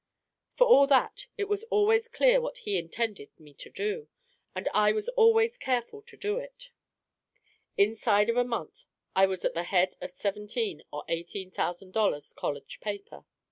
[0.55, 4.07] For all that, it was always clear what he intended me to do,
[4.55, 6.71] and I was always careful to do it.
[7.77, 8.85] Inside of a month
[9.15, 13.25] I was at the head of seventeen or eighteen thousand dollars, college paper.